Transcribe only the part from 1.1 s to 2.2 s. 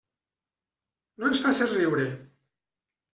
No ens faces riure!